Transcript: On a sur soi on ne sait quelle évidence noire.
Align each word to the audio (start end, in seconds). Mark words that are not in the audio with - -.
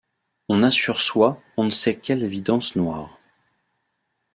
On 0.49 0.63
a 0.63 0.71
sur 0.71 0.99
soi 0.99 1.39
on 1.57 1.63
ne 1.63 1.69
sait 1.69 1.95
quelle 1.99 2.23
évidence 2.23 2.75
noire. 2.75 3.19